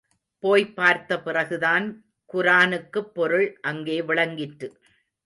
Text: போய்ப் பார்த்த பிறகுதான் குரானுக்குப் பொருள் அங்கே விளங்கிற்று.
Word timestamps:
போய்ப் 0.43 0.75
பார்த்த 0.75 1.21
பிறகுதான் 1.21 1.85
குரானுக்குப் 2.33 3.13
பொருள் 3.13 3.57
அங்கே 3.61 4.01
விளங்கிற்று. 4.01 4.69